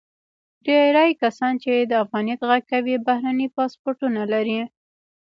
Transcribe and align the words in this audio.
ډیری 0.65 1.11
کسان 1.21 1.53
چې 1.63 1.71
د 1.89 1.93
افغانیت 2.03 2.39
غږ 2.49 2.63
کوي، 2.71 2.95
بهرني 3.07 3.47
پاسپورتونه 3.55 4.21
لري. 4.33 4.59